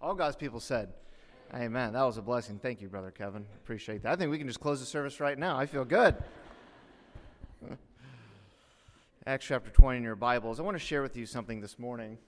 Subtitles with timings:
[0.00, 0.92] All God's people said,
[1.52, 1.94] Amen.
[1.94, 2.60] That was a blessing.
[2.62, 3.44] Thank you, Brother Kevin.
[3.56, 4.12] Appreciate that.
[4.12, 5.58] I think we can just close the service right now.
[5.58, 6.14] I feel good.
[9.26, 10.60] Acts chapter 20 in your Bibles.
[10.60, 12.18] I want to share with you something this morning.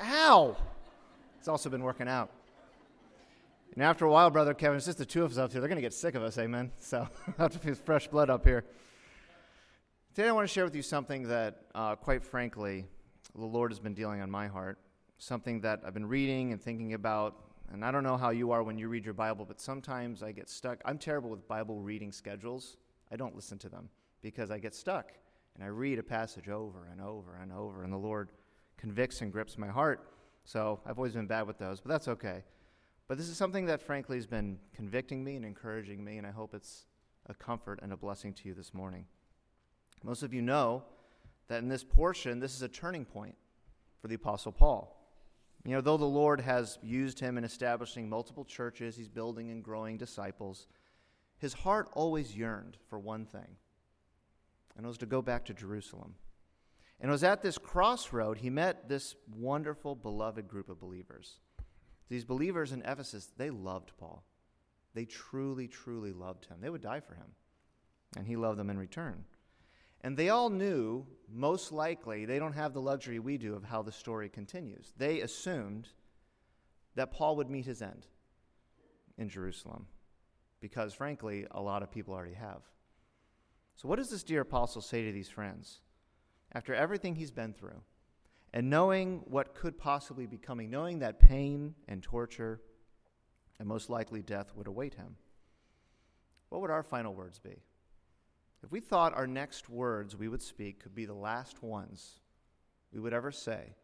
[0.00, 0.56] Ow!
[1.38, 2.30] It's also been working out.
[3.74, 5.60] And after a while, Brother Kevin, it's just the two of us up here.
[5.60, 6.72] They're going to get sick of us, amen?
[6.80, 7.06] So
[7.38, 8.64] I have to feel fresh blood up here.
[10.14, 12.86] Today, I want to share with you something that, uh, quite frankly,
[13.36, 14.80] the Lord has been dealing on my heart.
[15.18, 17.36] Something that I've been reading and thinking about.
[17.72, 20.32] And I don't know how you are when you read your Bible, but sometimes I
[20.32, 20.80] get stuck.
[20.84, 22.78] I'm terrible with Bible reading schedules.
[23.12, 23.90] I don't listen to them
[24.22, 25.12] because I get stuck.
[25.54, 28.30] And I read a passage over and over and over, and the Lord
[28.76, 30.12] convicts and grips my heart.
[30.44, 32.44] So I've always been bad with those, but that's okay.
[33.08, 36.30] But this is something that, frankly, has been convicting me and encouraging me, and I
[36.30, 36.86] hope it's
[37.26, 39.04] a comfort and a blessing to you this morning.
[40.04, 40.84] Most of you know
[41.48, 43.34] that in this portion, this is a turning point
[44.00, 44.97] for the Apostle Paul.
[45.64, 49.62] You know, though the Lord has used him in establishing multiple churches, he's building and
[49.62, 50.66] growing disciples,
[51.36, 53.56] his heart always yearned for one thing
[54.78, 56.14] and it was to go back to Jerusalem.
[57.00, 61.40] And it was at this crossroad he met this wonderful, beloved group of believers.
[62.08, 64.24] These believers in Ephesus, they loved Paul.
[64.94, 66.58] They truly, truly loved him.
[66.60, 67.26] They would die for him.
[68.16, 69.24] And he loved them in return.
[70.02, 73.82] And they all knew, most likely, they don't have the luxury we do of how
[73.82, 74.92] the story continues.
[74.96, 75.88] They assumed
[76.94, 78.06] that Paul would meet his end
[79.16, 79.86] in Jerusalem.
[80.60, 82.62] Because, frankly, a lot of people already have.
[83.76, 85.80] So, what does this dear apostle say to these friends?
[86.52, 87.82] After everything he's been through,
[88.52, 92.60] and knowing what could possibly be coming, knowing that pain and torture
[93.58, 95.16] and most likely death would await him,
[96.48, 97.62] what would our final words be?
[98.62, 102.20] If we thought our next words we would speak could be the last ones
[102.92, 103.74] we would ever say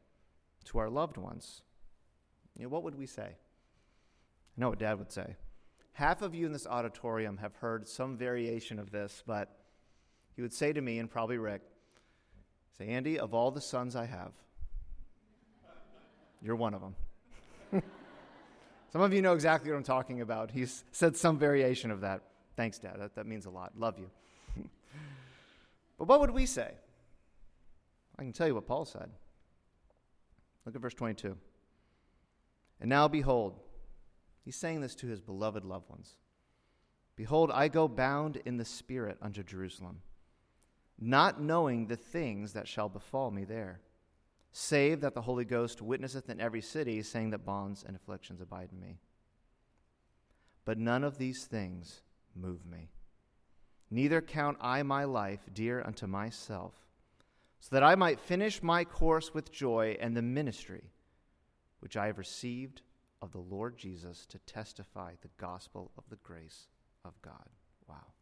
[0.64, 1.62] to our loved ones,
[2.56, 3.36] you know, what would we say?
[4.56, 5.36] I know what Dad would say.
[5.92, 9.56] Half of you in this auditorium have heard some variation of this, but
[10.34, 11.62] he would say to me, and probably Rick,
[12.76, 14.32] say, Andy, of all the sons I have,
[16.43, 16.94] you're one of them.
[18.93, 20.50] some of you know exactly what I'm talking about.
[20.50, 22.22] He's said some variation of that.
[22.56, 22.97] Thanks, Dad.
[22.98, 23.72] That, that means a lot.
[23.76, 24.10] Love you.
[25.98, 26.72] but what would we say?
[28.19, 29.10] I can tell you what Paul said.
[30.64, 31.37] Look at verse 22.
[32.81, 33.59] And now behold,
[34.44, 36.16] he's saying this to his beloved loved ones.
[37.16, 40.03] Behold, I go bound in the Spirit unto Jerusalem
[40.98, 43.81] not knowing the things that shall befall me there,
[44.53, 48.70] save that the Holy Ghost witnesseth in every city, saying that bonds and afflictions abide
[48.72, 48.98] in me.
[50.64, 52.03] But none of these things
[52.37, 52.91] move me.
[53.91, 56.75] Neither count I my life dear unto myself,
[57.61, 60.91] so that I might finish my course with joy and the ministry
[61.81, 62.83] which I have received
[63.21, 66.69] of the Lord Jesus to testify the gospel of the grace
[67.05, 67.49] of God.
[67.89, 68.12] Wow.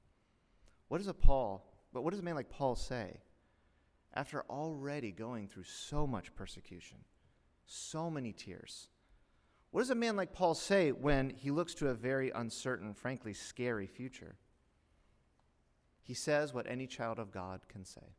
[0.88, 3.20] What does a Paul but what does a man like Paul say?
[4.14, 6.98] After already going through so much persecution,
[7.66, 8.88] so many tears,
[9.72, 13.32] what does a man like Paul say when he looks to a very uncertain, frankly
[13.32, 14.36] scary future?
[16.02, 18.16] He says what any child of God can say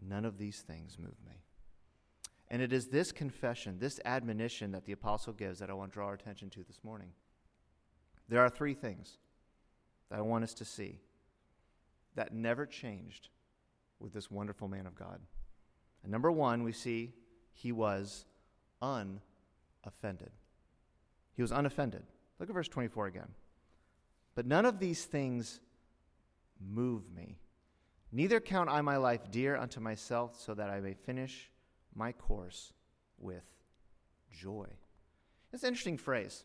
[0.00, 1.42] None of these things move me.
[2.50, 5.94] And it is this confession, this admonition that the apostle gives that I want to
[5.94, 7.10] draw our attention to this morning.
[8.28, 9.18] There are three things
[10.08, 11.00] that I want us to see
[12.14, 13.28] that never changed
[14.00, 15.20] with this wonderful man of God.
[16.02, 17.12] And number one, we see
[17.52, 18.24] he was
[19.88, 20.30] unoffended.
[21.34, 22.02] He was unoffended.
[22.38, 23.28] Look at verse 24 again.
[24.34, 25.60] But none of these things
[26.60, 27.38] move me.
[28.12, 31.50] Neither count I my life dear unto myself, so that I may finish
[31.94, 32.72] my course
[33.18, 33.44] with
[34.30, 34.66] joy.
[35.52, 36.44] It's an interesting phrase.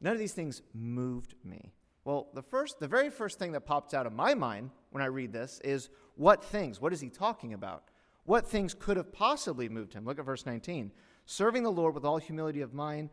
[0.00, 1.72] None of these things moved me.
[2.04, 5.06] Well, the first, the very first thing that pops out of my mind when I
[5.06, 6.80] read this is what things?
[6.80, 7.84] What is he talking about?
[8.24, 10.04] What things could have possibly moved him?
[10.04, 10.92] Look at verse 19.
[11.30, 13.08] Serving the Lord with all humility of mind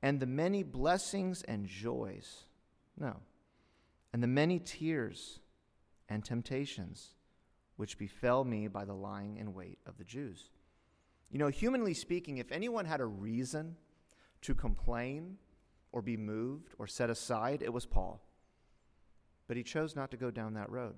[0.00, 2.44] and the many blessings and joys.
[2.96, 3.16] No.
[4.12, 5.40] And the many tears
[6.08, 7.16] and temptations
[7.74, 10.50] which befell me by the lying in wait of the Jews.
[11.30, 13.74] You know, humanly speaking, if anyone had a reason
[14.42, 15.36] to complain
[15.90, 18.22] or be moved or set aside, it was Paul.
[19.48, 20.94] But he chose not to go down that road.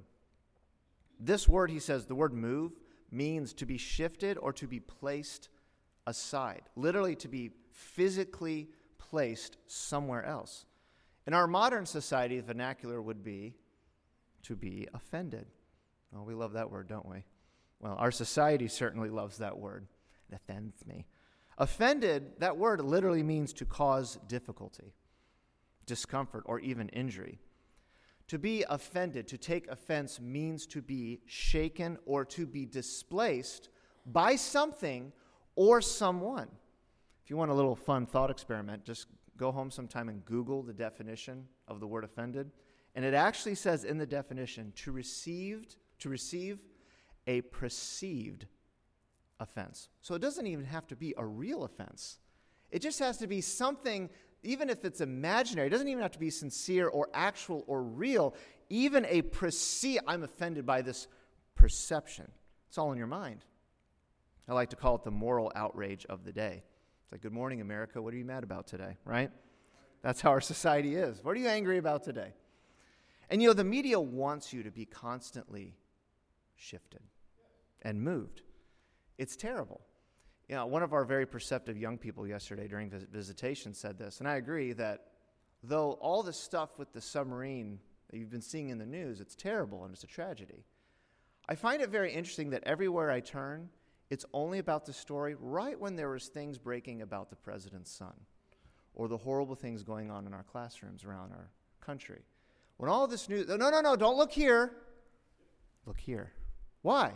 [1.19, 2.73] This word, he says, the word move,
[3.11, 5.49] means to be shifted or to be placed
[6.07, 8.69] aside, literally to be physically
[8.99, 10.67] placed somewhere else.
[11.27, 13.55] In our modern society, the vernacular would be
[14.43, 15.47] to be offended.
[16.15, 17.25] Oh, we love that word, don't we?
[17.79, 19.87] Well, our society certainly loves that word.
[20.31, 21.07] It offends me.
[21.59, 24.95] Offended, that word literally means to cause difficulty,
[25.87, 27.39] discomfort, or even injury.
[28.29, 33.69] To be offended, to take offense, means to be shaken or to be displaced
[34.07, 35.13] by something
[35.57, 36.49] or someone.
[37.25, 39.07] If you want a little fun thought experiment, just
[39.37, 42.51] go home sometime and Google the definition of the word offended.
[42.95, 46.59] And it actually says in the definition to received, to receive
[47.27, 48.47] a perceived
[49.39, 49.89] offense.
[50.01, 52.19] So it doesn't even have to be a real offense.
[52.71, 54.11] It just has to be something,
[54.43, 58.35] even if it's imaginary, it doesn't even have to be sincere or actual or real.
[58.69, 61.09] Even a perceive, I'm offended by this
[61.55, 62.31] perception.
[62.69, 63.45] It's all in your mind.
[64.49, 66.63] I like to call it the moral outrage of the day.
[67.03, 68.01] It's like, Good morning, America.
[68.03, 68.97] What are you mad about today?
[69.05, 69.31] Right?
[70.03, 71.23] That's how our society is.
[71.23, 72.33] What are you angry about today?
[73.29, 75.77] And you know, the media wants you to be constantly
[76.57, 77.03] shifted
[77.83, 78.43] and moved.
[79.19, 79.81] It's terrible.
[80.49, 84.19] You know, one of our very perceptive young people yesterday during vis- visitation said this,
[84.19, 85.07] and I agree that
[85.63, 87.79] though all the stuff with the submarine
[88.11, 90.65] that you've been seeing in the news, it's terrible and it's a tragedy.
[91.49, 93.69] I find it very interesting that everywhere I turn,
[94.11, 98.15] it's only about the story right when there was things breaking about the president's son
[98.95, 101.49] or the horrible things going on in our classrooms around our
[101.81, 102.23] country.
[102.77, 104.73] When all this news, no, no, no, don't look here.
[105.87, 106.33] Look here.
[106.83, 107.13] Why?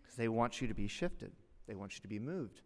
[0.00, 1.32] Because they want you to be shifted,
[1.66, 2.60] they want you to be moved.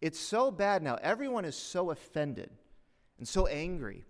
[0.00, 0.98] It's so bad now.
[1.02, 2.50] Everyone is so offended
[3.18, 4.04] and so angry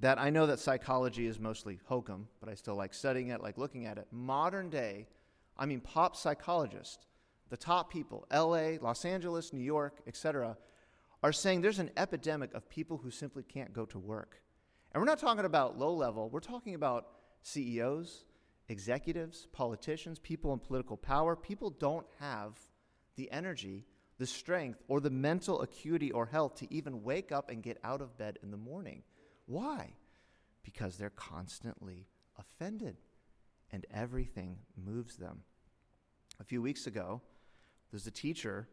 [0.00, 3.58] that I know that psychology is mostly hokum, but I still like studying it, like
[3.58, 4.06] looking at it.
[4.10, 5.06] Modern day,
[5.56, 7.06] I mean, pop psychologists,
[7.50, 10.56] the top people, LA, Los Angeles, New York, etc.,
[11.22, 14.42] are saying there's an epidemic of people who simply can't go to work.
[14.92, 17.06] And we're not talking about low level, we're talking about
[17.42, 18.24] CEOs,
[18.68, 21.36] executives, politicians, people in political power.
[21.36, 22.58] People don't have
[23.16, 23.84] the energy,
[24.18, 28.00] the strength, or the mental acuity or health to even wake up and get out
[28.00, 29.02] of bed in the morning.
[29.46, 29.94] Why?
[30.62, 32.06] Because they're constantly
[32.38, 32.96] offended
[33.70, 35.42] and everything moves them.
[36.40, 37.20] A few weeks ago,
[37.92, 38.68] there's a teacher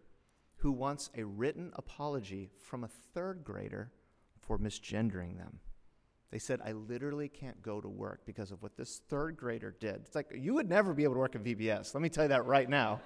[0.58, 3.92] who wants a written apology from a third grader
[4.40, 5.60] for misgendering them.
[6.32, 9.96] They said, I literally can't go to work because of what this third grader did.
[10.06, 11.94] It's like, you would never be able to work at VBS.
[11.94, 13.02] Let me tell you that right now.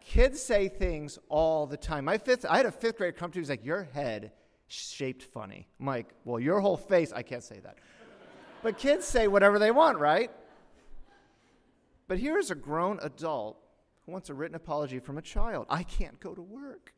[0.00, 2.04] Kids say things all the time.
[2.04, 4.32] My fifth, I had a fifth grader come to me, he's like, Your head
[4.68, 5.68] shaped funny.
[5.78, 7.78] I'm like, Well, your whole face, I can't say that.
[8.62, 10.30] but kids say whatever they want, right?
[12.06, 13.58] But here is a grown adult
[14.04, 15.66] who wants a written apology from a child.
[15.68, 16.92] I can't go to work.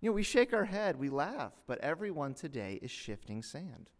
[0.00, 3.90] You know, we shake our head, we laugh, but everyone today is shifting sand.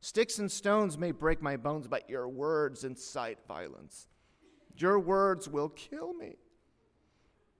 [0.00, 4.06] Sticks and stones may break my bones, but your words incite violence.
[4.76, 6.36] Your words will kill me.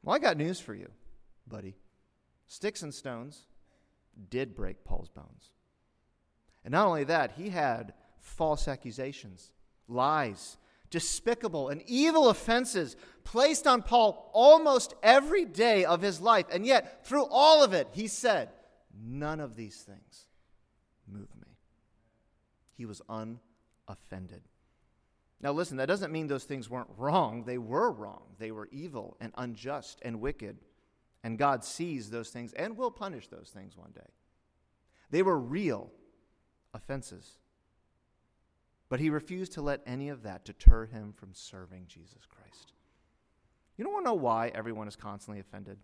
[0.03, 0.91] Well, I got news for you,
[1.47, 1.75] buddy.
[2.47, 3.47] Sticks and stones
[4.29, 5.53] did break Paul's bones.
[6.65, 9.51] And not only that, he had false accusations,
[9.89, 10.59] lies,
[10.95, 12.95] despicable and evil offenses
[13.25, 16.47] placed on Paul almost every day of his life.
[16.53, 18.51] And yet, through all of it, he said,
[18.97, 20.29] None of these things
[21.13, 21.49] move me.
[22.77, 24.43] He was unoffended.
[25.41, 27.43] Now, listen, that doesn't mean those things weren't wrong.
[27.43, 28.23] They were wrong.
[28.39, 30.59] They were evil and unjust and wicked.
[31.25, 34.13] And God sees those things and will punish those things one day.
[35.11, 35.91] They were real
[36.73, 37.39] offenses.
[38.89, 42.73] But he refused to let any of that deter him from serving Jesus Christ.
[43.77, 45.79] You don't want to know why everyone is constantly offended?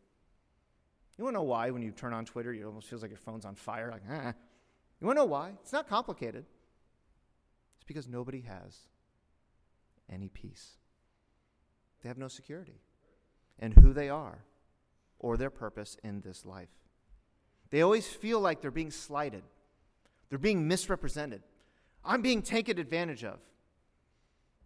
[1.18, 3.18] You want to know why when you turn on Twitter, it almost feels like your
[3.18, 3.90] phone's on fire?
[3.90, 4.32] Like, ah.
[5.00, 5.52] You want to know why?
[5.62, 6.44] It's not complicated
[7.76, 8.78] It's because nobody has
[10.10, 10.76] any peace.
[12.02, 12.80] They have no security
[13.58, 14.44] in who they are
[15.18, 16.70] or their purpose in this life.
[17.70, 19.42] They always feel like they're being slighted,
[20.28, 21.42] they're being misrepresented.
[22.04, 23.38] I'm being taken advantage of.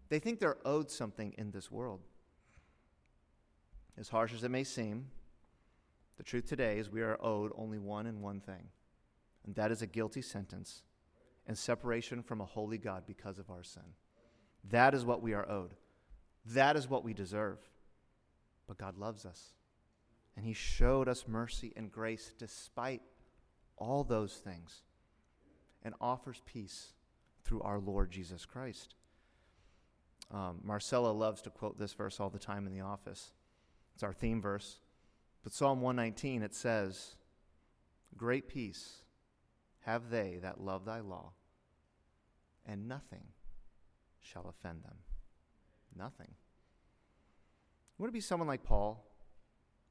[0.09, 2.01] They think they're owed something in this world.
[3.97, 5.07] As harsh as it may seem,
[6.17, 8.69] the truth today is we are owed only one and one thing,
[9.45, 10.83] and that is a guilty sentence
[11.47, 13.83] and separation from a holy God because of our sin.
[14.71, 15.75] That is what we are owed.
[16.47, 17.59] That is what we deserve.
[18.67, 19.53] But God loves us.
[20.37, 23.03] And He showed us mercy and grace despite
[23.77, 24.83] all those things
[25.83, 26.93] and offers peace
[27.45, 28.95] through our Lord Jesus Christ.
[30.33, 33.33] Um, Marcella loves to quote this verse all the time in the office.
[33.95, 34.81] It's our theme verse.
[35.43, 37.17] But Psalm 119, it says,
[38.17, 39.03] Great peace
[39.81, 41.33] have they that love thy law,
[42.67, 43.27] and nothing
[44.21, 44.97] shall offend them.
[45.97, 46.29] Nothing.
[46.31, 49.05] You want to be someone like Paul,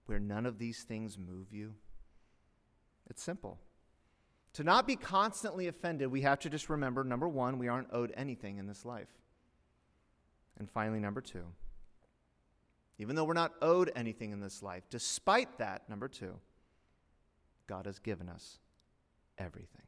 [0.08, 1.76] where none of these things move you?
[3.10, 3.60] It's simple.
[4.54, 8.14] To not be constantly offended, we have to just remember number one, we aren't owed
[8.16, 9.10] anything in this life.
[10.60, 11.46] And finally, number two,
[13.00, 16.36] even though we're not owed anything in this life, despite that, number two,
[17.66, 18.60] God has given us
[19.40, 19.82] everything.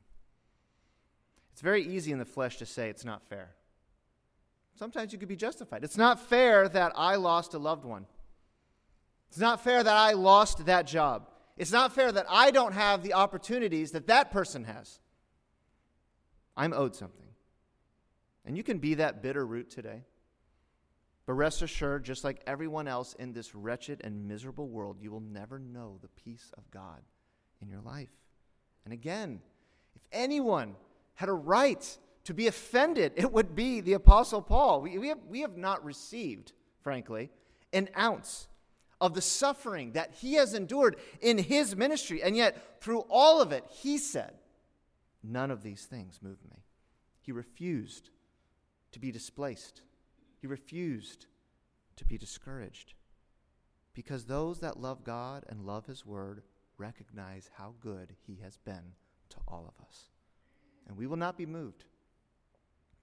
[1.52, 3.52] It's very easy in the flesh to say it's not fair.
[4.78, 5.84] Sometimes you could be justified.
[5.84, 8.08] It's not fair that I lost a loved one.
[9.30, 11.30] It's not fair that I lost that job.
[11.58, 15.00] It's not fair that I don't have the opportunities that that person has.
[16.58, 17.28] I'm owed something.
[18.46, 20.04] And you can be that bitter root today.
[21.26, 25.22] But rest assured, just like everyone else in this wretched and miserable world, you will
[25.22, 27.02] never know the peace of God
[27.62, 28.12] in your life.
[28.84, 29.42] And again,
[29.96, 30.76] if anyone
[31.16, 34.82] had a right to be offended, it would be the Apostle Paul.
[34.82, 37.32] We, we, have, we have not received, frankly,
[37.74, 38.48] an ounce
[39.06, 42.24] of the suffering that he has endured in his ministry.
[42.24, 44.34] And yet, through all of it, he said,
[45.24, 46.64] None of these things move me.
[47.22, 48.10] He refused
[48.92, 49.82] to be displaced,
[50.40, 51.28] he refused
[51.98, 52.94] to be discouraged.
[53.94, 56.44] Because those that love God and love his word
[56.78, 58.94] recognize how good he has been
[59.30, 60.10] to all of us.
[60.88, 61.86] And we will not be moved.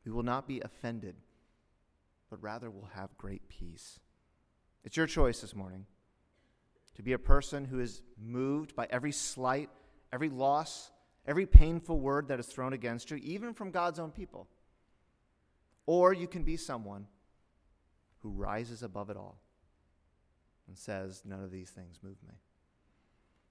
[0.04, 1.16] We will not be offended,
[2.28, 4.00] but rather will have great peace.
[4.85, 5.87] It's your choice this morning
[6.96, 9.70] to be a person who is moved by every slight,
[10.12, 10.90] every loss,
[11.26, 14.49] every painful word that is thrown against you, even from God's own people.
[15.87, 17.06] Or you can be someone
[18.20, 19.38] who rises above it all
[20.68, 22.34] and says, None of these things move me.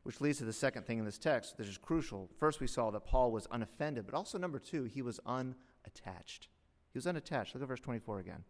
[0.03, 2.29] Which leads to the second thing in this text that is crucial.
[2.39, 6.47] First, we saw that Paul was unoffended, but also, number two, he was unattached.
[6.91, 7.53] He was unattached.
[7.53, 8.43] Look at verse 24 again.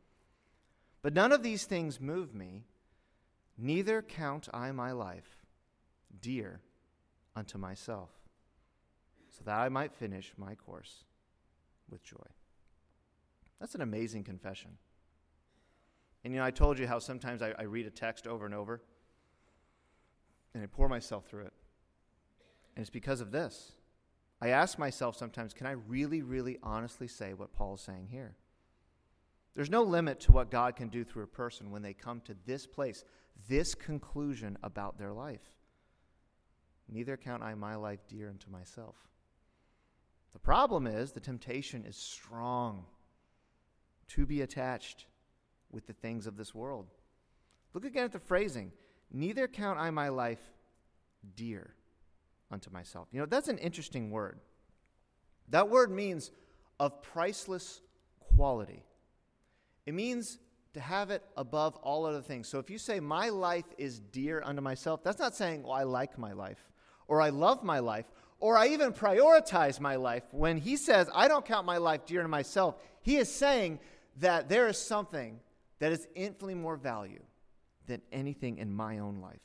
[1.01, 2.63] But none of these things move me,
[3.57, 5.45] neither count I my life
[6.21, 6.61] dear
[7.35, 8.09] unto myself,
[9.29, 11.03] so that I might finish my course
[11.89, 12.17] with joy.
[13.59, 14.71] That's an amazing confession.
[16.23, 18.53] And you know, I told you how sometimes I, I read a text over and
[18.53, 18.81] over
[20.53, 21.53] and I pour myself through it.
[22.75, 23.73] And it's because of this.
[24.41, 28.35] I ask myself sometimes, can I really, really honestly say what Paul is saying here?
[29.55, 32.35] There's no limit to what God can do through a person when they come to
[32.45, 33.03] this place,
[33.47, 35.51] this conclusion about their life.
[36.89, 38.95] Neither count I my life dear unto myself.
[40.33, 42.85] The problem is the temptation is strong
[44.09, 45.05] to be attached
[45.71, 46.87] with the things of this world.
[47.73, 48.71] Look again at the phrasing.
[49.11, 50.41] Neither count I my life
[51.35, 51.73] dear
[52.49, 53.07] unto myself.
[53.11, 54.39] You know, that's an interesting word.
[55.49, 56.31] That word means
[56.79, 57.81] of priceless
[58.19, 58.83] quality.
[59.85, 60.39] It means
[60.73, 62.47] to have it above all other things.
[62.47, 65.83] So if you say, My life is dear unto myself, that's not saying, Well, I
[65.83, 66.69] like my life,
[67.07, 68.05] or I love my life,
[68.39, 70.23] or I even prioritize my life.
[70.31, 73.79] When he says, I don't count my life dear to myself, he is saying
[74.17, 75.39] that there is something
[75.79, 77.23] that is infinitely more value
[77.87, 79.39] than anything in my own life.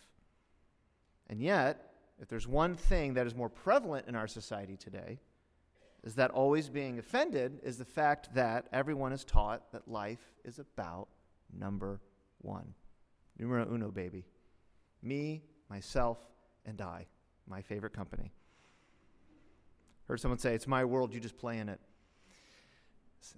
[1.29, 5.19] And yet, if there's one thing that is more prevalent in our society today,
[6.05, 10.59] is that always being offended is the fact that everyone is taught that life is
[10.61, 11.09] about
[11.53, 12.01] number
[12.41, 12.75] one.
[13.39, 14.25] Numero uno, baby.
[15.03, 16.19] Me, myself,
[16.65, 17.07] and I.
[17.49, 18.33] My favorite company.
[20.09, 21.81] Heard someone say, It's my world, you just play in it.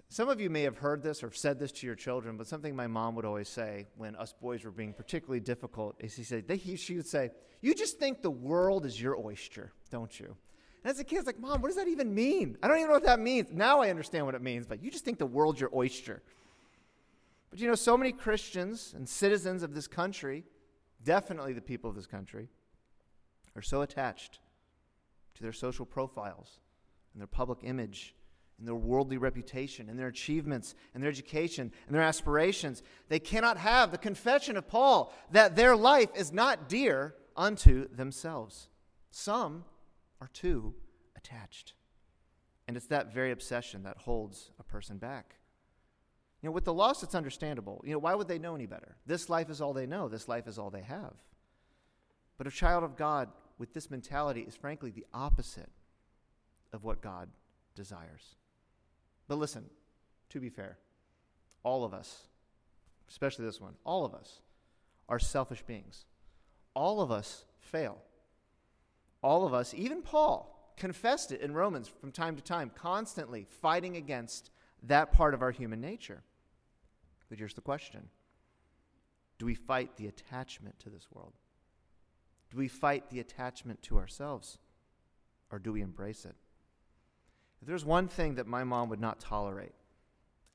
[0.07, 2.75] Some of you may have heard this or said this to your children, but something
[2.75, 6.47] my mom would always say when us boys were being particularly difficult is he said,
[6.47, 10.35] they, she would say, You just think the world is your oyster, don't you?
[10.83, 12.57] And as a kid, it's like, Mom, what does that even mean?
[12.61, 13.49] I don't even know what that means.
[13.51, 16.21] Now I understand what it means, but you just think the world's your oyster.
[17.49, 20.43] But you know, so many Christians and citizens of this country,
[21.03, 22.49] definitely the people of this country,
[23.55, 24.39] are so attached
[25.35, 26.59] to their social profiles
[27.13, 28.13] and their public image
[28.59, 32.83] and their worldly reputation and their achievements and their education and their aspirations.
[33.07, 38.69] They cannot have the confession of Paul that their life is not dear unto themselves.
[39.11, 39.63] Some
[40.21, 40.75] are too
[41.15, 41.73] attached.
[42.67, 45.35] And it's that very obsession that holds a person back.
[46.41, 47.81] You know, with the lost, it's understandable.
[47.85, 48.95] You know, why would they know any better?
[49.05, 51.13] This life is all they know, this life is all they have.
[52.37, 55.69] But a child of God with this mentality is frankly the opposite
[56.71, 57.27] of what God
[57.75, 58.35] desires.
[59.27, 59.65] But listen,
[60.29, 60.77] to be fair,
[61.63, 62.27] all of us,
[63.09, 64.41] especially this one, all of us
[65.09, 66.05] are selfish beings.
[66.73, 67.97] All of us fail.
[69.21, 73.97] All of us, even Paul, confessed it in Romans from time to time, constantly fighting
[73.97, 74.51] against
[74.83, 76.23] that part of our human nature.
[77.29, 78.09] But here's the question
[79.37, 81.33] Do we fight the attachment to this world?
[82.51, 84.57] Do we fight the attachment to ourselves?
[85.51, 86.35] or do we embrace it?
[87.61, 89.73] If there's one thing that my mom would not tolerate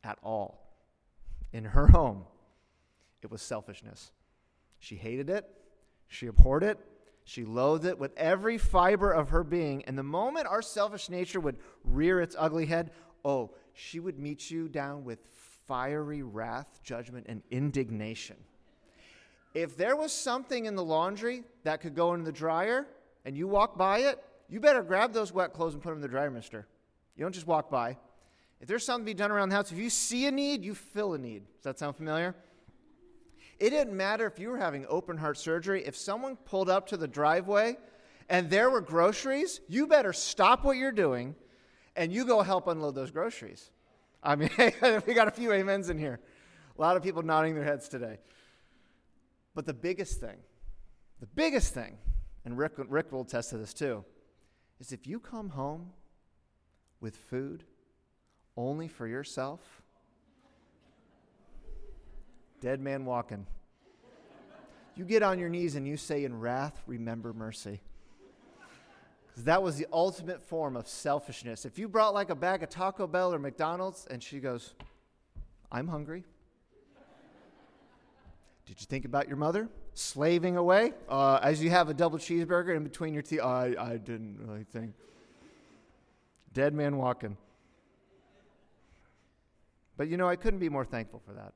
[0.02, 0.75] at all
[1.52, 2.25] in her home,
[3.23, 4.12] it was selfishness.
[4.78, 5.49] She hated it,
[6.09, 6.78] she abhorred it,
[7.25, 9.85] she loathed it with every fiber of her being.
[9.85, 12.90] And the moment our selfish nature would rear its ugly head,
[13.25, 15.19] oh, she would meet you down with
[15.66, 18.37] fiery wrath, judgment, and indignation.
[19.54, 22.87] If there was something in the laundry that could go in the dryer
[23.25, 26.02] and you walk by it, you better grab those wet clothes and put them in
[26.02, 26.66] the dryer, mister.
[27.16, 27.97] You don't just walk by.
[28.61, 30.75] If there's something to be done around the house, if you see a need, you
[30.75, 31.45] fill a need.
[31.57, 32.35] Does that sound familiar?
[33.59, 36.97] It didn't matter if you were having open heart surgery, if someone pulled up to
[36.97, 37.76] the driveway
[38.28, 41.35] and there were groceries, you better stop what you're doing
[41.96, 43.70] and you go help unload those groceries.
[44.22, 44.50] I mean,
[45.06, 46.20] we got a few amens in here.
[46.76, 48.18] A lot of people nodding their heads today.
[49.54, 50.36] But the biggest thing,
[51.20, 51.96] the biggest thing,
[52.44, 54.04] and Rick, Rick will attest to this too,
[54.80, 55.92] is if you come home
[57.00, 57.64] with food
[58.56, 59.60] only for yourself,
[62.60, 63.46] dead man walking.
[64.96, 67.80] You get on your knees and you say, In wrath, remember mercy.
[69.38, 71.64] That was the ultimate form of selfishness.
[71.64, 74.75] If you brought like a bag of Taco Bell or McDonald's and she goes,
[75.73, 76.25] I'm hungry.
[78.67, 82.76] Did you think about your mother slaving away uh, as you have a double cheeseburger
[82.76, 83.43] in between your teeth?
[83.43, 84.95] I, I didn't really think.
[86.53, 87.37] Dead man walking.
[89.97, 91.53] But you know, I couldn't be more thankful for that.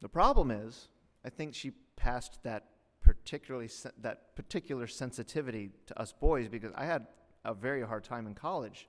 [0.00, 0.88] The problem is,
[1.24, 2.64] I think she passed that
[3.02, 7.06] particularly that particular sensitivity to us boys because I had
[7.44, 8.88] a very hard time in college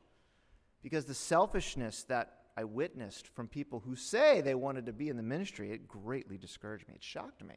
[0.82, 5.18] because the selfishness that I witnessed from people who say they wanted to be in
[5.18, 6.96] the ministry, it greatly discouraged me.
[6.96, 7.56] It shocked me.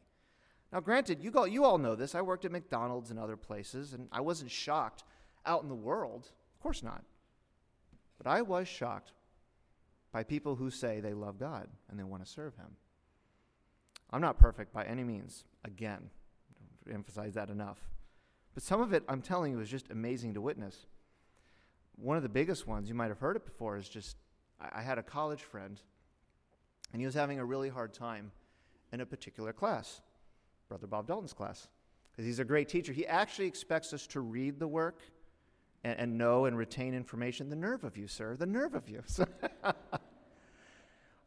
[0.73, 2.15] Now, granted, you, go, you all know this.
[2.15, 5.05] I worked at McDonald's and other places, and I wasn't shocked
[5.47, 6.31] out in the world.
[6.55, 7.03] Of course not.
[8.19, 9.13] But I was shocked
[10.13, 12.77] by people who say they love God and they want to serve Him.
[14.11, 15.45] I'm not perfect by any means.
[15.65, 16.11] Again,
[16.93, 17.79] emphasize that enough.
[18.55, 20.87] But some of it, I'm telling you, is just amazing to witness.
[21.97, 24.17] One of the biggest ones, you might have heard it before, is just
[24.61, 25.81] I, had a college friend,
[26.93, 28.33] and he was having a really hard time
[28.93, 30.01] in a particular class,
[30.69, 31.69] Brother Bob Dalton's class,
[32.11, 32.93] because he's a great teacher.
[32.93, 35.01] He actually expects us to read the work
[35.85, 37.49] and, and know and retain information.
[37.49, 39.03] The nerve of you, sir, the nerve of you.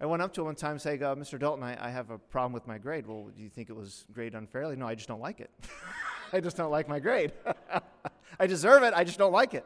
[0.03, 1.39] I went up to him one time and said, uh, Mr.
[1.39, 3.07] Dalton, I, I, have a problem with my grade.
[3.07, 4.75] Well, do you think it was graded unfairly?
[4.75, 5.49] No, I just don't like it.
[6.33, 7.31] I just don't like my grade.
[8.39, 9.65] I deserve it, I just don't like it.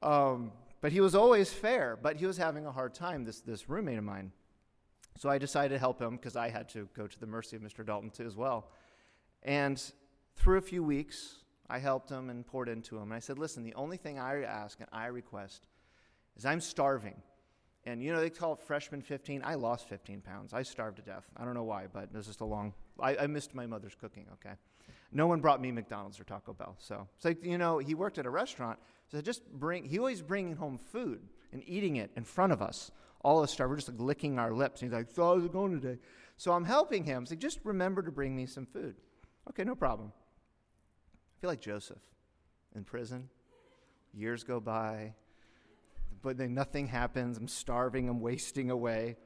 [0.00, 3.68] Um, but he was always fair, but he was having a hard time, this, this
[3.68, 4.32] roommate of mine.
[5.18, 7.60] So I decided to help him because I had to go to the mercy of
[7.60, 7.84] Mr.
[7.84, 8.70] Dalton too as well.
[9.42, 9.82] And
[10.34, 13.02] through a few weeks, I helped him and poured into him.
[13.02, 15.66] And I said, listen, the only thing I ask and I request
[16.38, 17.20] is I'm starving.
[17.84, 19.42] And you know, they call it freshman 15.
[19.44, 20.52] I lost 15 pounds.
[20.52, 21.24] I starved to death.
[21.36, 23.96] I don't know why, but it was just a long, I, I missed my mother's
[24.00, 24.54] cooking, okay?
[25.10, 26.76] No one brought me McDonald's or Taco Bell.
[26.78, 28.78] So it's like, you know, he worked at a restaurant.
[29.10, 31.20] So just bring, he always bringing home food
[31.52, 32.90] and eating it in front of us.
[33.22, 34.80] All of us started, we're just like licking our lips.
[34.80, 35.98] And he's like, so how's it going today?
[36.36, 37.26] So I'm helping him.
[37.26, 38.96] So just remember to bring me some food.
[39.50, 40.12] Okay, no problem.
[40.14, 41.98] I feel like Joseph
[42.74, 43.28] in prison.
[44.14, 45.14] Years go by
[46.22, 47.36] but then nothing happens.
[47.36, 49.16] I'm starving, I'm wasting away.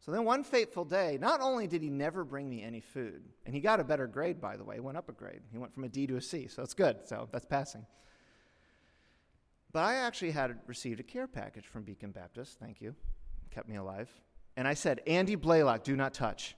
[0.00, 3.54] So then one fateful day, not only did he never bring me any food, and
[3.54, 5.40] he got a better grade, by the way, went up a grade.
[5.50, 6.98] He went from a D to a C, so that's good.
[7.06, 7.86] So that's passing.
[9.72, 12.58] But I actually had received a care package from Beacon Baptist.
[12.60, 12.94] Thank you.
[13.50, 14.08] Kept me alive.
[14.56, 16.54] And I said, Andy Blalock, do not touch.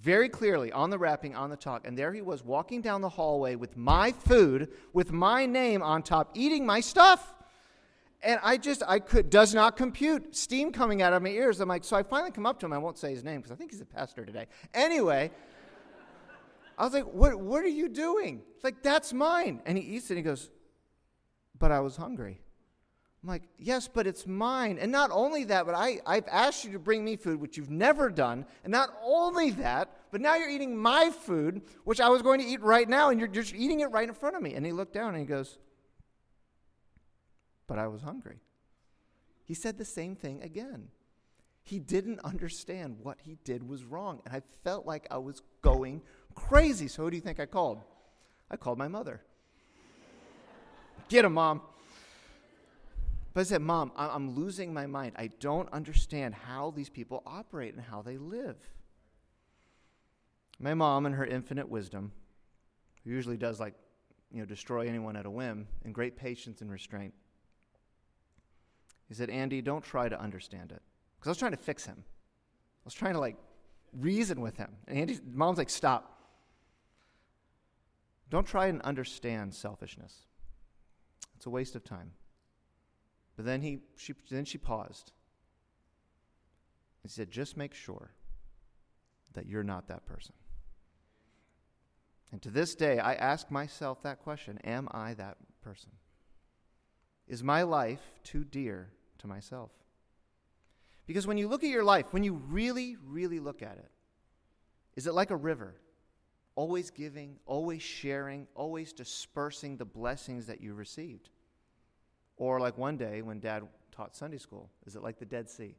[0.00, 1.86] Very clearly on the wrapping, on the talk.
[1.86, 6.02] And there he was walking down the hallway with my food, with my name on
[6.02, 7.34] top, eating my stuff.
[8.24, 10.34] And I just, I could, does not compute.
[10.34, 11.60] Steam coming out of my ears.
[11.60, 12.72] I'm like, so I finally come up to him.
[12.72, 14.46] I won't say his name because I think he's a pastor today.
[14.72, 15.30] Anyway,
[16.78, 18.42] I was like, what, what are you doing?
[18.54, 19.60] It's like, that's mine.
[19.66, 20.50] And he eats it and he goes,
[21.58, 22.40] but I was hungry.
[23.22, 24.78] I'm like, yes, but it's mine.
[24.78, 27.70] And not only that, but I, I've asked you to bring me food, which you've
[27.70, 28.44] never done.
[28.64, 32.46] And not only that, but now you're eating my food, which I was going to
[32.46, 34.54] eat right now, and you're just eating it right in front of me.
[34.54, 35.58] And he looked down and he goes,
[37.66, 38.40] but I was hungry.
[39.44, 40.88] He said the same thing again.
[41.62, 46.02] He didn't understand what he did was wrong, and I felt like I was going
[46.34, 46.88] crazy.
[46.88, 47.80] So, who do you think I called?
[48.50, 49.22] I called my mother.
[51.08, 51.62] Get him, mom.
[53.32, 55.16] But I said, Mom, I'm losing my mind.
[55.16, 58.56] I don't understand how these people operate and how they live.
[60.60, 62.12] My mom, in her infinite wisdom,
[63.02, 63.74] who usually does like
[64.32, 67.12] you know, destroy anyone at a whim, and great patience and restraint.
[69.08, 70.82] He said, Andy, don't try to understand it.
[71.18, 71.96] Because I was trying to fix him.
[71.98, 73.36] I was trying to like
[73.92, 74.70] reason with him.
[74.86, 76.10] And Andy's mom's like, stop.
[78.30, 80.26] Don't try and understand selfishness.
[81.36, 82.12] It's a waste of time.
[83.36, 85.12] But then he she then she paused.
[87.02, 88.12] He said, just make sure
[89.34, 90.34] that you're not that person.
[92.32, 95.90] And to this day, I ask myself that question Am I that person?
[97.26, 99.70] Is my life too dear to myself?
[101.06, 103.90] Because when you look at your life, when you really, really look at it,
[104.96, 105.74] is it like a river?
[106.54, 111.30] Always giving, always sharing, always dispersing the blessings that you received?
[112.36, 115.76] Or like one day when dad taught Sunday school, is it like the Dead Sea?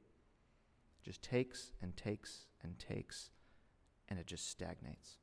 [1.03, 3.29] Just takes and takes and takes,
[4.09, 5.17] and it just stagnates.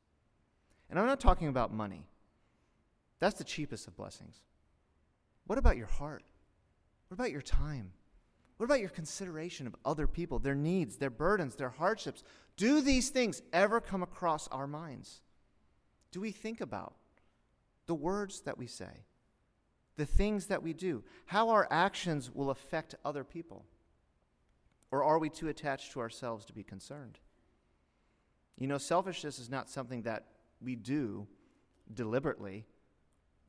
[0.88, 2.06] And I'm not talking about money.
[3.18, 4.40] That's the cheapest of blessings.
[5.46, 6.22] What about your heart?
[7.08, 7.92] What about your time?
[8.56, 12.22] What about your consideration of other people, their needs, their burdens, their hardships?
[12.56, 15.20] Do these things ever come across our minds?
[16.12, 16.94] Do we think about
[17.86, 19.04] the words that we say,
[19.96, 23.64] the things that we do, how our actions will affect other people?
[24.90, 27.18] Or are we too attached to ourselves to be concerned?
[28.58, 30.26] You know, selfishness is not something that
[30.60, 31.26] we do
[31.92, 32.64] deliberately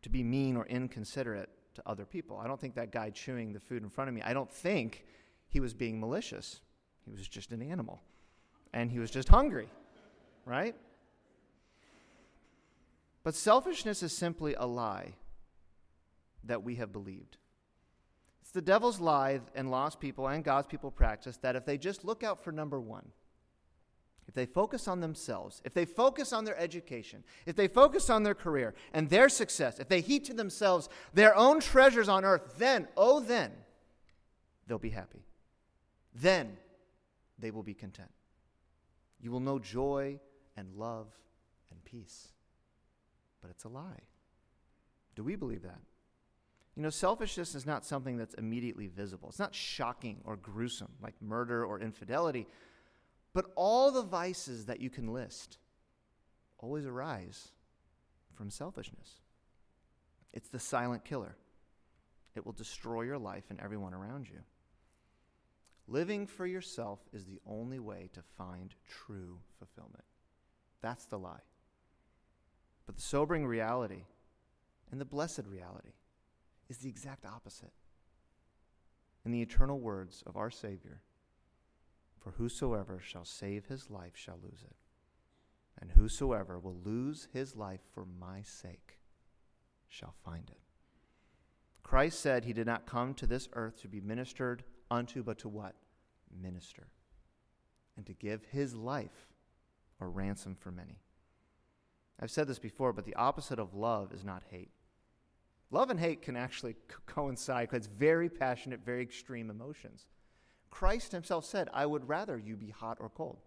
[0.01, 2.37] to be mean or inconsiderate to other people.
[2.37, 5.05] I don't think that guy chewing the food in front of me, I don't think
[5.47, 6.61] he was being malicious.
[7.05, 8.01] He was just an animal.
[8.73, 9.67] And he was just hungry,
[10.45, 10.75] right?
[13.23, 15.13] But selfishness is simply a lie
[16.43, 17.37] that we have believed.
[18.41, 22.03] It's the devil's lie and lost people and God's people practice that if they just
[22.03, 23.07] look out for number one,
[24.27, 28.23] if they focus on themselves, if they focus on their education, if they focus on
[28.23, 32.57] their career and their success, if they heap to themselves their own treasures on earth,
[32.57, 33.51] then, oh, then,
[34.67, 35.25] they'll be happy.
[36.15, 36.57] Then
[37.37, 38.11] they will be content.
[39.19, 40.19] You will know joy
[40.55, 41.07] and love
[41.71, 42.29] and peace.
[43.41, 44.03] But it's a lie.
[45.15, 45.79] Do we believe that?
[46.75, 49.29] You know, selfishness is not something that's immediately visible.
[49.29, 52.47] It's not shocking or gruesome like murder or infidelity.
[53.33, 55.57] But all the vices that you can list
[56.59, 57.49] always arise
[58.33, 59.21] from selfishness.
[60.31, 61.35] It's the silent killer.
[62.35, 64.39] It will destroy your life and everyone around you.
[65.87, 70.05] Living for yourself is the only way to find true fulfillment.
[70.81, 71.43] That's the lie.
[72.85, 74.03] But the sobering reality
[74.91, 75.93] and the blessed reality
[76.69, 77.73] is the exact opposite.
[79.25, 81.01] In the eternal words of our Savior,
[82.23, 84.75] for whosoever shall save his life shall lose it,
[85.79, 88.99] and whosoever will lose his life for my sake
[89.89, 90.59] shall find it.
[91.83, 95.49] Christ said he did not come to this earth to be ministered unto, but to
[95.49, 95.75] what?
[96.41, 96.87] Minister.
[97.97, 99.27] And to give his life
[99.99, 100.99] a ransom for many.
[102.19, 104.71] I've said this before, but the opposite of love is not hate.
[105.71, 110.05] Love and hate can actually co- coincide because it's very passionate, very extreme emotions.
[110.73, 113.37] Christ himself said, I would rather you be hot or cold.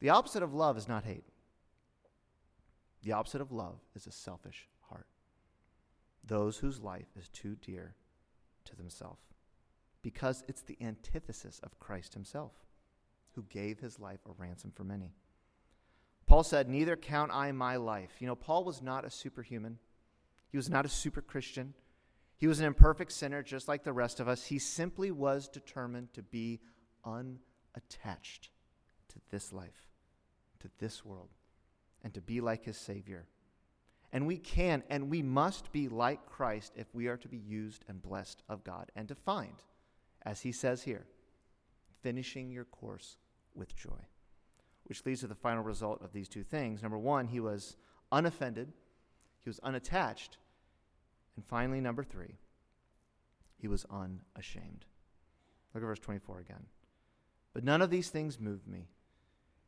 [0.00, 1.22] The opposite of love is not hate.
[3.04, 5.06] The opposite of love is a selfish heart.
[6.24, 7.94] Those whose life is too dear
[8.64, 9.22] to themselves.
[10.02, 12.54] Because it's the antithesis of Christ himself,
[13.36, 15.12] who gave his life a ransom for many.
[16.26, 18.16] Paul said, Neither count I my life.
[18.18, 19.78] You know, Paul was not a superhuman,
[20.50, 21.74] he was not a super Christian.
[22.38, 24.44] He was an imperfect sinner just like the rest of us.
[24.44, 26.60] He simply was determined to be
[27.04, 28.50] unattached
[29.08, 29.88] to this life,
[30.60, 31.30] to this world,
[32.02, 33.26] and to be like his Savior.
[34.12, 37.84] And we can and we must be like Christ if we are to be used
[37.88, 39.64] and blessed of God and to find,
[40.22, 41.06] as he says here,
[42.02, 43.16] finishing your course
[43.54, 44.06] with joy.
[44.84, 46.82] Which leads to the final result of these two things.
[46.82, 47.76] Number one, he was
[48.12, 48.72] unoffended,
[49.40, 50.38] he was unattached,
[51.38, 52.34] and finally, number three,
[53.58, 54.86] he was unashamed.
[55.72, 56.66] Look at verse 24 again.
[57.54, 58.88] But none of these things moved me.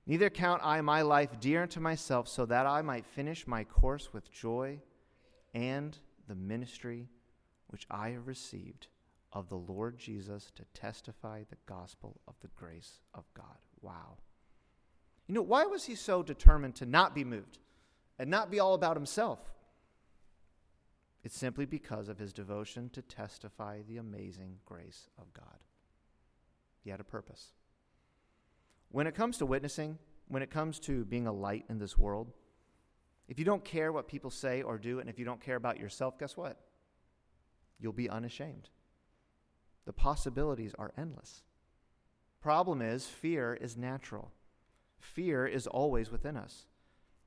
[0.04, 4.12] Neither count I my life dear unto myself, so that I might finish my course
[4.12, 4.80] with joy
[5.54, 7.06] and the ministry
[7.68, 8.88] which I have received
[9.32, 13.58] of the Lord Jesus to testify the gospel of the grace of God.
[13.80, 14.16] Wow.
[15.28, 17.60] You know, why was he so determined to not be moved
[18.18, 19.38] and not be all about himself?
[21.22, 25.58] It's simply because of his devotion to testify the amazing grace of God.
[26.82, 27.52] He had a purpose.
[28.90, 32.32] When it comes to witnessing, when it comes to being a light in this world,
[33.30, 35.78] If you don't care what people say or do, and if you don't care about
[35.78, 36.58] yourself, guess what?
[37.78, 38.68] You'll be unashamed.
[39.86, 41.44] The possibilities are endless.
[42.42, 44.32] Problem is, fear is natural.
[44.98, 46.66] Fear is always within us.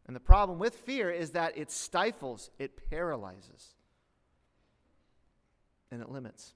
[0.06, 3.76] And the problem with fear is that it stifles, it paralyzes,
[5.94, 6.54] and it limits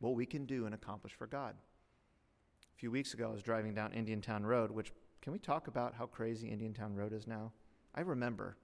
[0.00, 1.54] what we can do and accomplish for God.
[2.74, 5.94] A few weeks ago, I was driving down Indiantown Road, which, can we talk about
[5.94, 7.52] how crazy Indiantown Road is now?
[7.94, 8.56] I remember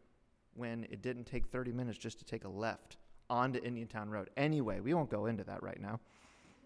[0.55, 2.97] when it didn't take 30 minutes just to take a left
[3.31, 4.31] onto Indiantown Road.
[4.37, 6.01] Anyway, we won't go into that right now.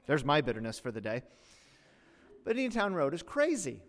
[0.06, 1.22] There's my bitterness for the day.
[2.44, 3.82] But Indiantown Road is crazy.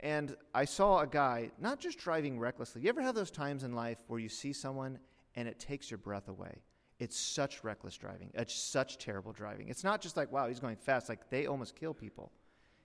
[0.00, 2.82] And I saw a guy not just driving recklessly.
[2.82, 4.98] You ever have those times in life where you see someone
[5.34, 6.62] and it takes your breath away?
[6.98, 8.30] It's such reckless driving.
[8.34, 9.68] It's such terrible driving.
[9.68, 11.08] It's not just like, wow, he's going fast.
[11.08, 12.32] Like, they almost kill people.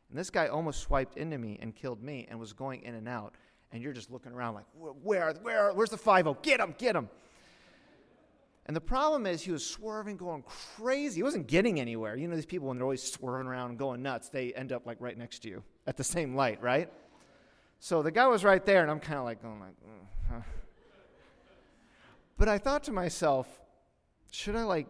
[0.09, 3.07] And this guy almost swiped into me and killed me and was going in and
[3.07, 3.33] out.
[3.71, 4.65] And you're just looking around like,
[5.01, 7.09] where, where, where's the 5 Get him, get him.
[8.65, 11.15] And the problem is he was swerving, going crazy.
[11.15, 12.15] He wasn't getting anywhere.
[12.15, 14.85] You know, these people, when they're always swerving around and going nuts, they end up
[14.85, 16.89] like right next to you at the same light, right?
[17.79, 19.73] So the guy was right there, and I'm kind of like going like,
[20.31, 20.43] mm,
[22.37, 23.47] but I thought to myself,
[24.33, 24.87] should I like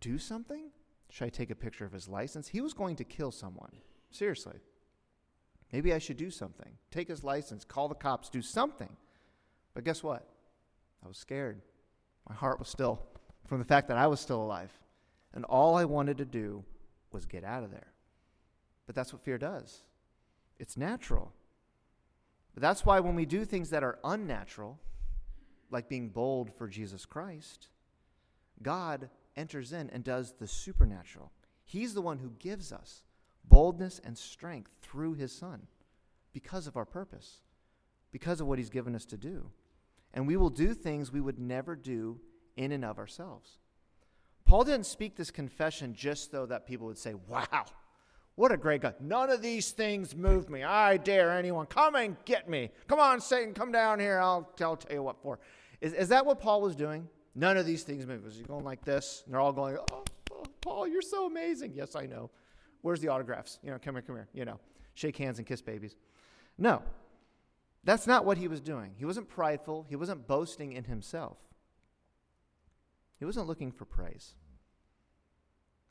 [0.00, 0.70] do something?
[1.10, 2.48] Should I take a picture of his license?
[2.48, 3.70] He was going to kill someone.
[4.10, 4.56] Seriously.
[5.72, 6.72] Maybe I should do something.
[6.90, 8.90] Take his license, call the cops, do something.
[9.74, 10.26] But guess what?
[11.04, 11.62] I was scared.
[12.28, 13.00] My heart was still
[13.46, 14.72] from the fact that I was still alive.
[15.34, 16.64] And all I wanted to do
[17.12, 17.92] was get out of there.
[18.86, 19.84] But that's what fear does.
[20.58, 21.32] It's natural.
[22.54, 24.80] But that's why when we do things that are unnatural,
[25.70, 27.68] like being bold for Jesus Christ,
[28.62, 31.32] God enters in and does the supernatural.
[31.64, 33.02] He's the one who gives us
[33.44, 35.66] boldness and strength through his Son
[36.32, 37.40] because of our purpose,
[38.12, 39.50] because of what he's given us to do.
[40.12, 42.20] And we will do things we would never do
[42.56, 43.58] in and of ourselves.
[44.44, 47.66] Paul didn't speak this confession just so that people would say, Wow,
[48.34, 48.94] what a great God.
[49.00, 50.64] None of these things moved me.
[50.64, 51.66] I dare anyone.
[51.66, 52.70] Come and get me.
[52.88, 54.18] Come on, Satan, come down here.
[54.18, 55.38] I'll, I'll tell you what for.
[55.80, 57.08] Is, is that what Paul was doing?
[57.34, 58.24] None of these things moved.
[58.24, 59.22] Was he going like this?
[59.24, 61.72] And they're all going, oh, oh, Paul, you're so amazing.
[61.74, 62.30] Yes, I know.
[62.82, 63.58] Where's the autographs?
[63.62, 64.28] You know, come here, come here.
[64.32, 64.58] You know,
[64.94, 65.96] shake hands and kiss babies.
[66.58, 66.82] No,
[67.84, 68.92] that's not what he was doing.
[68.96, 71.38] He wasn't prideful, he wasn't boasting in himself.
[73.18, 74.34] He wasn't looking for praise.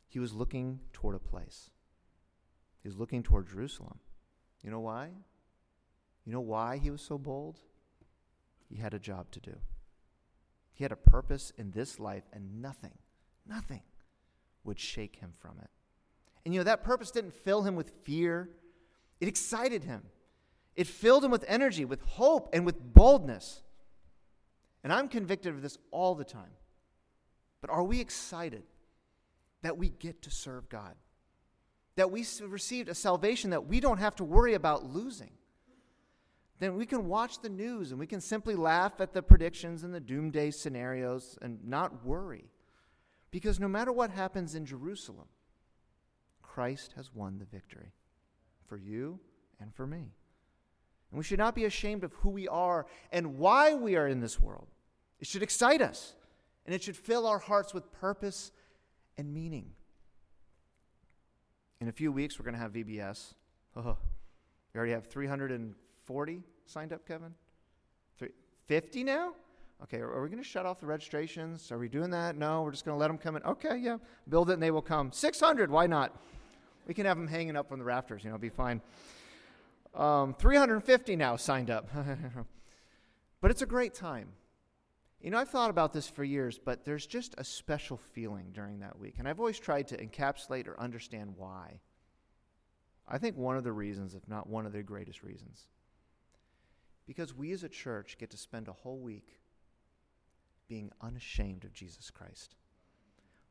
[0.08, 1.69] He was looking toward a place.
[2.84, 3.99] He's looking toward Jerusalem.
[4.63, 5.10] You know why?
[6.25, 7.60] You know why he was so bold?
[8.67, 9.56] He had a job to do.
[10.80, 12.98] He had a purpose in this life, and nothing,
[13.46, 13.84] nothing
[14.63, 15.70] would shake him from it.
[16.44, 18.50] And you know, that purpose didn't fill him with fear,
[19.20, 20.02] it excited him.
[20.76, 23.62] It filled him with energy, with hope, and with boldness.
[24.82, 26.56] And I'm convicted of this all the time.
[27.60, 28.63] But are we excited
[29.62, 30.96] that we get to serve God?
[32.00, 35.32] that we received a salvation that we don't have to worry about losing.
[36.60, 39.93] Then we can watch the news and we can simply laugh at the predictions and
[39.93, 42.45] the doomsday scenarios and not worry.
[43.32, 45.28] Because no matter what happens in Jerusalem,
[46.41, 47.93] Christ has won the victory
[48.67, 49.19] for you
[49.62, 50.13] and for me.
[51.12, 54.19] And we should not be ashamed of who we are and why we are in
[54.19, 54.67] this world.
[55.19, 56.15] It should excite us,
[56.65, 58.52] and it should fill our hearts with purpose
[59.17, 59.72] and meaning.
[61.82, 63.34] In a few weeks, we're going to have VBS.
[63.76, 63.98] Oh,
[64.74, 65.08] we already have
[66.10, 67.36] 340 signed up, Kevin?
[68.65, 69.34] 50 now?
[69.84, 71.72] Okay, are we going to shut off the registrations?
[71.72, 72.36] Are we doing that?
[72.36, 73.43] No, we're just going to let them come in.
[73.43, 75.12] Okay, yeah, build it and they will come.
[75.12, 76.15] 600, why not?
[76.88, 78.82] We can have them hanging up from the rafters, you know, be fine.
[79.93, 81.88] Um, 350 now signed up.
[83.41, 84.30] but it's a great time.
[85.22, 88.80] You know, I've thought about this for years, but there's just a special feeling during
[88.80, 89.15] that week.
[89.19, 91.80] And I've always tried to encapsulate or understand why.
[93.08, 95.67] I think one of the reasons, if not one of the greatest reasons,
[97.10, 99.39] because we as a church get to spend a whole week
[100.67, 102.54] being unashamed of Jesus Christ.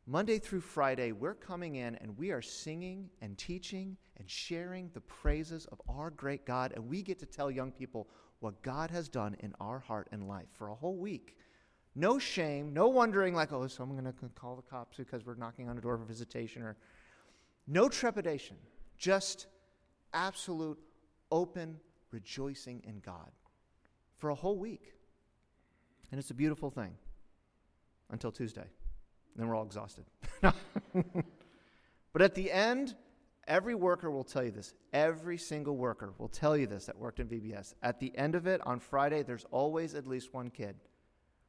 [0.07, 5.01] Monday through Friday, we're coming in and we are singing and teaching and sharing the
[5.01, 8.07] praises of our great God, and we get to tell young people
[8.38, 11.37] what God has done in our heart and life for a whole week.
[11.97, 15.35] No shame, no wondering, like, oh, so I'm going to call the cops because we're
[15.35, 16.77] knocking on a door for visitation, or
[17.66, 18.57] no trepidation,
[18.97, 19.49] just
[20.14, 20.79] absolute
[21.33, 21.81] open
[22.12, 23.33] rejoicing in God
[24.19, 24.93] for a whole week.
[26.11, 26.95] And it's a beautiful thing
[28.11, 28.61] until Tuesday.
[28.61, 30.05] And then we're all exhausted.
[32.13, 32.95] but at the end,
[33.49, 34.75] Every worker will tell you this.
[34.93, 37.73] Every single worker will tell you this that worked in VBS.
[37.83, 40.77] At the end of it, on Friday, there's always at least one kid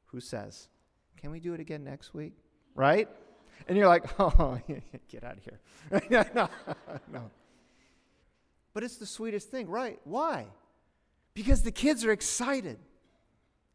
[0.05, 0.69] who says,
[1.17, 2.37] Can we do it again next week?
[2.73, 3.09] Right?
[3.67, 4.57] And you're like, Oh,
[5.09, 5.59] get out of here.
[6.33, 6.49] no,
[7.11, 7.29] no.
[8.73, 9.99] But it's the sweetest thing, right?
[10.05, 10.45] Why?
[11.33, 12.79] Because the kids are excited.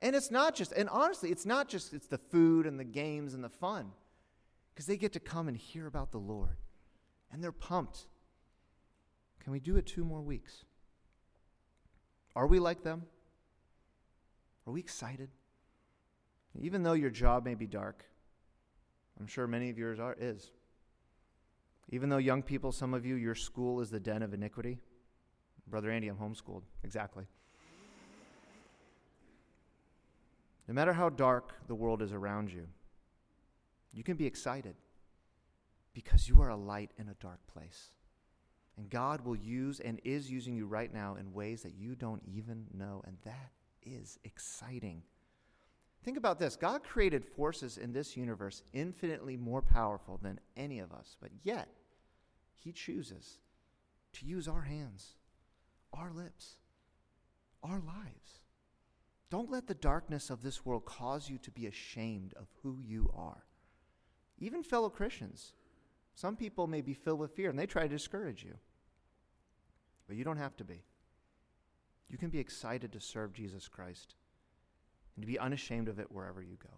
[0.03, 3.35] And it's not just, and honestly, it's not just, it's the food and the games
[3.35, 3.93] and the fun.
[4.75, 6.57] Because they get to come and hear about the Lord.
[7.33, 8.07] And they're pumped.
[9.43, 10.65] Can we do it two more weeks?
[12.37, 13.05] Are we like them?
[14.67, 15.29] Are we excited?
[16.61, 18.05] Even though your job may be dark,
[19.19, 20.51] I'm sure many of yours are is.
[21.91, 24.79] Even though young people, some of you, your school is the den of iniquity.
[25.67, 26.63] Brother Andy, I'm homeschooled.
[26.83, 27.25] Exactly.
[30.67, 32.67] No matter how dark the world is around you,
[33.93, 34.75] you can be excited
[35.93, 37.91] because you are a light in a dark place.
[38.77, 42.23] And God will use and is using you right now in ways that you don't
[42.27, 43.03] even know.
[43.07, 45.03] And that is exciting.
[46.03, 50.93] Think about this God created forces in this universe infinitely more powerful than any of
[50.93, 51.69] us, but yet
[52.57, 53.39] He chooses
[54.15, 55.15] to use our hands,
[55.93, 56.57] our lips,
[57.63, 58.44] our lives.
[59.31, 63.11] Don't let the darkness of this world cause you to be ashamed of who you
[63.17, 63.45] are.
[64.39, 65.53] Even fellow Christians
[66.15, 68.55] some people may be filled with fear and they try to discourage you.
[70.07, 70.83] But you don't have to be.
[72.09, 74.15] You can be excited to serve Jesus Christ
[75.17, 76.71] and to be unashamed of it wherever you go.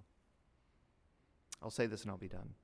[1.63, 2.55] I'll say this and I'll be done.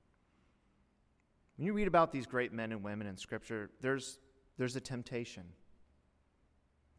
[1.57, 4.17] When you read about these great men and women in Scripture, there's,
[4.57, 5.43] there's a temptation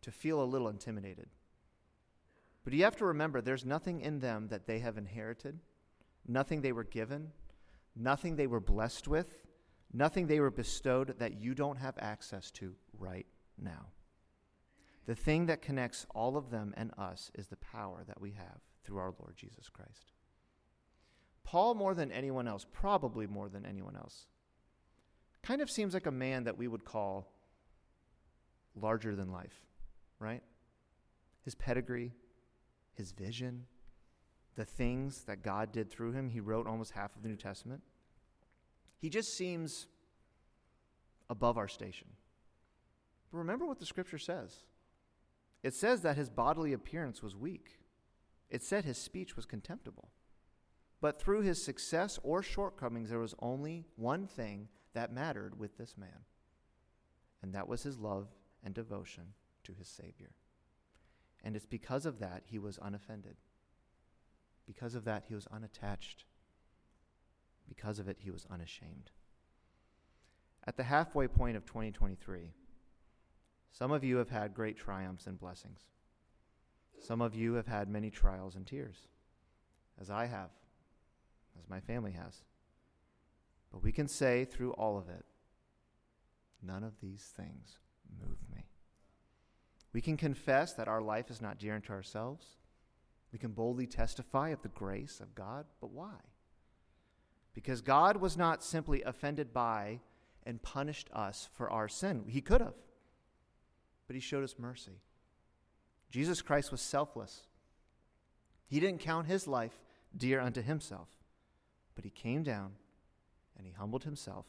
[0.02, 1.26] to feel a little intimidated.
[2.64, 5.60] But you have to remember there's nothing in them that they have inherited,
[6.26, 7.30] nothing they were given,
[7.94, 9.42] nothing they were blessed with,
[9.92, 13.26] nothing they were bestowed that you don't have access to right
[13.58, 13.88] now.
[15.06, 18.60] The thing that connects all of them and us is the power that we have
[18.82, 20.12] through our Lord Jesus Christ.
[21.44, 24.26] Paul, more than anyone else, probably more than anyone else,
[25.42, 27.30] kind of seems like a man that we would call
[28.74, 29.66] larger than life,
[30.18, 30.42] right?
[31.44, 32.14] His pedigree,
[32.94, 33.66] his vision,
[34.56, 36.30] the things that God did through him.
[36.30, 37.82] He wrote almost half of the New Testament.
[38.98, 39.86] He just seems
[41.28, 42.08] above our station.
[43.30, 44.62] But remember what the scripture says
[45.62, 47.78] it says that his bodily appearance was weak,
[48.50, 50.10] it said his speech was contemptible.
[51.00, 55.96] But through his success or shortcomings, there was only one thing that mattered with this
[55.98, 56.24] man,
[57.42, 58.28] and that was his love
[58.62, 59.24] and devotion
[59.64, 60.30] to his Savior.
[61.44, 63.36] And it's because of that he was unoffended.
[64.66, 66.24] Because of that, he was unattached
[67.68, 69.10] because of it, he was unashamed.
[70.66, 72.52] At the halfway point of 2023,
[73.70, 75.80] some of you have had great triumphs and blessings.
[77.00, 79.08] Some of you have had many trials and tears,
[80.00, 80.50] as I have,
[81.58, 82.42] as my family has.
[83.72, 85.24] But we can say through all of it,
[86.62, 87.78] none of these things
[88.20, 88.64] move me.
[89.94, 92.44] We can confess that our life is not dear unto ourselves.
[93.32, 96.16] We can boldly testify of the grace of God, but why?
[97.54, 100.00] Because God was not simply offended by
[100.44, 102.24] and punished us for our sin.
[102.26, 102.74] He could have,
[104.08, 105.00] but He showed us mercy.
[106.10, 107.42] Jesus Christ was selfless.
[108.66, 109.80] He didn't count His life
[110.16, 111.08] dear unto Himself,
[111.94, 112.72] but He came down
[113.56, 114.46] and He humbled Himself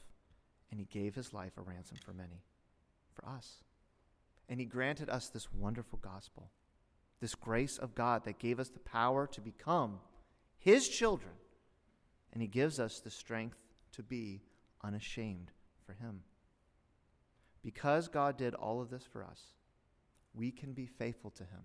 [0.71, 2.41] and He gave His life a ransom for many,
[3.13, 3.64] for us.
[4.49, 6.51] And He granted us this wonderful gospel,
[7.19, 9.99] this grace of God that gave us the power to become
[10.58, 11.34] His children
[12.34, 13.58] and He gives us the strength
[13.93, 14.43] to be
[14.84, 15.51] unashamed
[15.86, 16.21] for Him.
[17.63, 19.41] Because God did all of this for us,
[20.34, 21.63] we can be faithful to Him.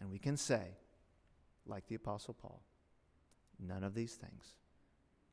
[0.00, 0.76] And we can say,
[1.66, 2.62] like the Apostle Paul,
[3.58, 4.54] none of these things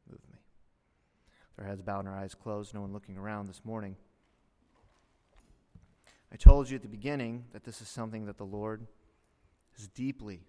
[0.10, 0.40] move me.
[1.56, 3.96] With our heads bowed and our eyes closed, no one looking around this morning.
[6.32, 8.86] I told you at the beginning that this is something that the Lord
[9.78, 10.42] has deeply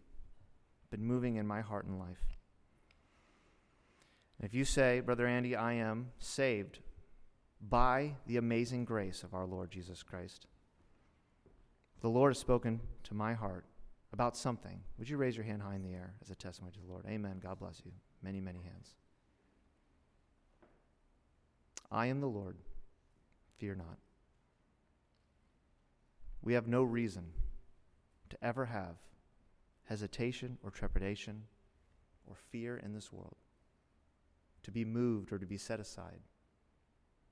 [0.91, 2.37] been moving in my heart and life.
[4.43, 6.81] If you say, Brother Andy, I am saved
[7.61, 10.47] by the amazing grace of our Lord Jesus Christ,
[12.01, 13.65] the Lord has spoken to my heart
[14.13, 14.81] about something.
[14.99, 17.07] Would you raise your hand high in the air as a testimony to the Lord?
[17.09, 17.41] Amen.
[17.43, 17.93] God bless you.
[18.23, 18.95] Many, many hands.
[21.91, 22.57] I am the Lord.
[23.59, 23.99] Fear not.
[26.47, 27.33] We have no reason
[28.31, 28.95] to ever have
[29.87, 31.43] hesitation or trepidation
[32.25, 33.35] or fear in this world
[34.63, 36.21] to be moved or to be set aside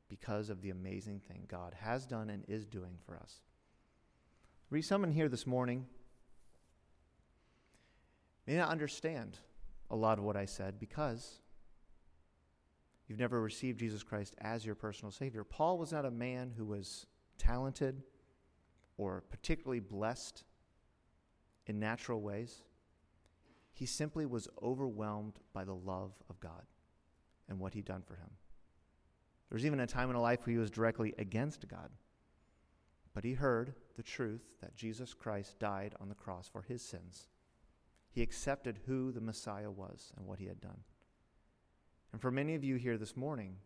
[0.09, 3.37] because of the amazing thing God has done and is doing for us.
[4.69, 5.87] Read someone here this morning
[8.49, 9.39] may not understand
[9.93, 11.39] a lot of what I said because
[13.07, 15.45] you've never received Jesus Christ as your personal Savior.
[15.45, 17.07] Paul was not a man who was
[17.39, 18.03] talented
[18.97, 20.45] or particularly blessed
[21.67, 22.63] in natural ways.
[23.73, 26.63] He simply was overwhelmed by the love of God
[27.49, 28.31] and what he'd done for him.
[29.49, 31.91] There was even a time in a life where he was directly against God.
[33.15, 37.29] But he heard the truth that Jesus Christ died on the cross for his sins.
[38.11, 40.81] He accepted who the Messiah was and what he had done.
[42.13, 43.57] And for many of you here this morning,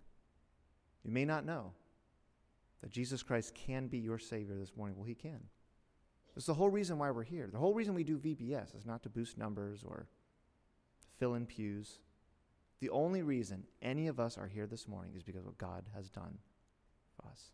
[1.02, 1.72] you may not know
[2.80, 4.96] that Jesus Christ can be your Savior this morning.
[4.96, 5.40] Well, he can.
[6.36, 7.48] It's the whole reason why we're here.
[7.50, 10.06] The whole reason we do VBS is not to boost numbers or
[11.18, 11.98] fill in pews.
[12.80, 15.84] The only reason any of us are here this morning is because of what God
[15.94, 16.38] has done
[17.16, 17.50] for us.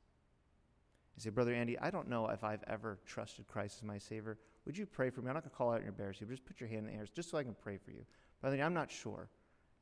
[1.17, 4.37] You say, Brother Andy, I don't know if I've ever trusted Christ as my Savior.
[4.67, 5.29] Would you pray for me?
[5.29, 6.93] I'm not going to call out in your embarrassment, but just put your hand in
[6.93, 8.05] the air just so I can pray for you.
[8.41, 9.29] Brother, I'm not sure.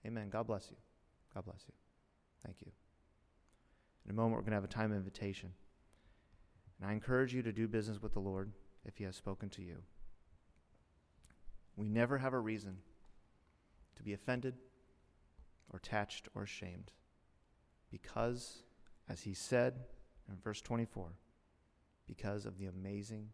[0.07, 0.29] Amen.
[0.29, 0.77] God bless you.
[1.35, 1.75] God bless you.
[2.45, 2.71] Thank you.
[4.05, 5.51] In a moment, we're going to have a time of invitation.
[6.81, 8.51] And I encourage you to do business with the Lord
[8.85, 9.77] if He has spoken to you.
[11.77, 12.79] We never have a reason
[13.97, 14.55] to be offended
[15.71, 16.93] or attached or ashamed
[17.91, 18.63] because,
[19.09, 19.75] as He said
[20.29, 21.13] in verse 24,
[22.07, 23.29] because of the amazing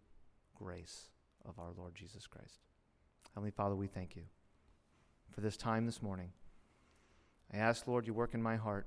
[0.55, 1.09] grace
[1.45, 2.61] of our Lord Jesus Christ.
[3.35, 4.23] Heavenly Father, we thank you
[5.31, 6.31] for this time this morning.
[7.53, 8.87] I ask, Lord, you work in my heart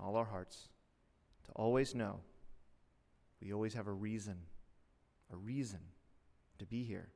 [0.00, 0.68] all our hearts,
[1.46, 2.20] to always know
[3.40, 4.36] we always have a reason,
[5.32, 5.80] a reason
[6.58, 7.08] to be here.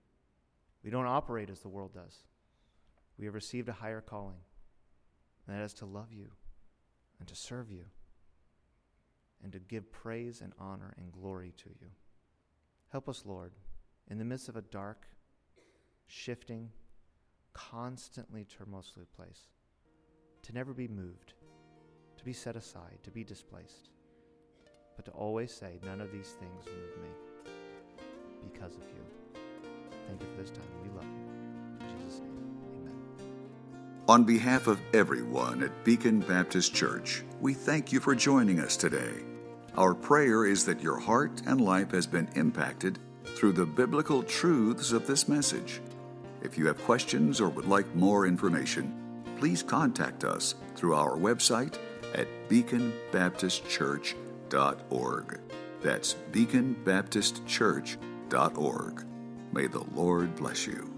[0.83, 2.25] We don't operate as the world does.
[3.19, 4.39] We have received a higher calling,
[5.47, 6.29] and that is to love you
[7.19, 7.85] and to serve you
[9.43, 11.89] and to give praise and honor and glory to you.
[12.91, 13.53] Help us, Lord,
[14.11, 15.07] in the midst of a dark,
[16.07, 16.71] shifting,
[17.53, 19.49] constantly tumultuous place,
[20.43, 21.35] to never be moved
[22.25, 23.91] to be set aside, to be displaced,
[24.97, 27.53] but to always say, None of these things move me
[28.51, 29.41] because of you.
[30.09, 30.65] Thank you for this time.
[30.83, 31.87] We love you.
[31.87, 34.05] In Jesus' name, amen.
[34.09, 39.13] On behalf of everyone at Beacon Baptist Church, we thank you for joining us today.
[39.77, 42.99] Our prayer is that your heart and life has been impacted
[43.37, 45.83] through the biblical truths of this message.
[46.41, 51.77] If you have questions or would like more information, please contact us through our website
[52.15, 55.41] at beaconbaptistchurch.org.
[55.83, 59.07] That's beaconbaptistchurch.org.
[59.53, 60.94] May the Lord bless you.